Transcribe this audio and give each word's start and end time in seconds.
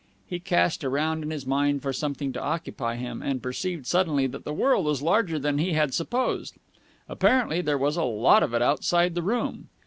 He 0.25 0.39
cast 0.39 0.83
around 0.83 1.21
in 1.21 1.29
his 1.29 1.45
mind 1.45 1.83
for 1.83 1.93
something 1.93 2.33
to 2.33 2.41
occupy 2.41 2.95
him, 2.95 3.21
and 3.21 3.39
perceived 3.39 3.85
suddenly 3.85 4.25
that 4.25 4.45
the 4.45 4.51
world 4.51 4.85
was 4.87 5.03
larger 5.03 5.37
than 5.37 5.59
he 5.59 5.73
had 5.73 5.93
supposed. 5.93 6.55
Apparently 7.07 7.61
there 7.61 7.77
was 7.77 7.97
a 7.97 8.03
lot 8.03 8.41
of 8.41 8.55
it 8.55 8.63
outside 8.63 9.13
the 9.13 9.21
room. 9.21 9.69